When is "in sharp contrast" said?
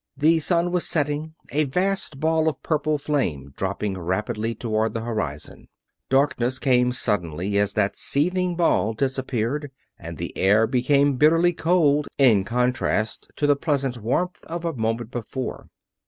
12.17-13.31